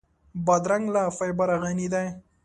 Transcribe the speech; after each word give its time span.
بادرنګ 0.45 0.85
له 0.95 1.03
فایبره 1.17 1.55
غني 1.61 1.87
دی. 1.93 2.07